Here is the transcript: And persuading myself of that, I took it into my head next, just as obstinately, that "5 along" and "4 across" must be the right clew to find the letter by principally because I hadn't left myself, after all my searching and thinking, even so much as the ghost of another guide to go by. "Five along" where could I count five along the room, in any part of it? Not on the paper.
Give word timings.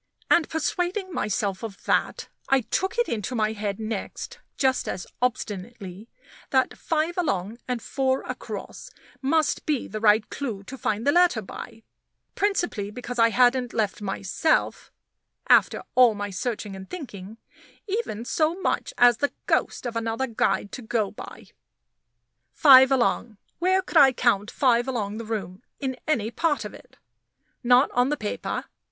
And 0.31 0.49
persuading 0.49 1.13
myself 1.13 1.61
of 1.63 1.83
that, 1.83 2.27
I 2.49 2.61
took 2.61 2.97
it 2.97 3.07
into 3.07 3.35
my 3.35 3.51
head 3.51 3.79
next, 3.79 4.39
just 4.57 4.89
as 4.89 5.05
obstinately, 5.21 6.09
that 6.49 6.75
"5 6.75 7.19
along" 7.19 7.59
and 7.67 7.83
"4 7.83 8.23
across" 8.23 8.89
must 9.21 9.63
be 9.67 9.87
the 9.87 9.99
right 9.99 10.27
clew 10.31 10.63
to 10.63 10.75
find 10.75 11.05
the 11.05 11.11
letter 11.11 11.43
by 11.43 11.83
principally 12.33 12.89
because 12.89 13.19
I 13.19 13.29
hadn't 13.29 13.75
left 13.75 14.01
myself, 14.01 14.91
after 15.47 15.83
all 15.93 16.15
my 16.15 16.31
searching 16.31 16.75
and 16.75 16.89
thinking, 16.89 17.37
even 17.85 18.25
so 18.25 18.59
much 18.59 18.95
as 18.97 19.17
the 19.17 19.31
ghost 19.45 19.85
of 19.85 19.95
another 19.95 20.25
guide 20.25 20.71
to 20.71 20.81
go 20.81 21.11
by. 21.11 21.45
"Five 22.53 22.91
along" 22.91 23.37
where 23.59 23.83
could 23.83 23.97
I 23.97 24.13
count 24.13 24.49
five 24.49 24.87
along 24.87 25.17
the 25.19 25.25
room, 25.25 25.61
in 25.79 25.95
any 26.07 26.31
part 26.31 26.65
of 26.65 26.73
it? 26.73 26.97
Not 27.63 27.91
on 27.91 28.09
the 28.09 28.17
paper. 28.17 28.65